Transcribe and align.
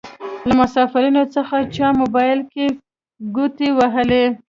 له 0.47 0.53
مسافرينو 0.61 1.23
څخه 1.35 1.55
چا 1.75 1.87
موبايل 2.01 2.39
کې 2.53 2.65
ګوتې 3.35 3.67
وهلې. 3.77 4.23